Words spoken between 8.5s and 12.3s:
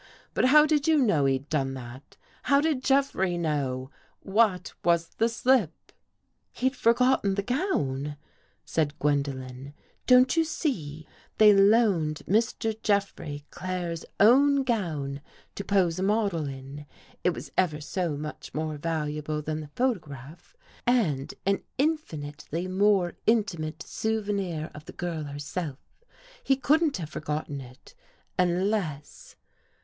said Gwendolen." Don't you see? They loaned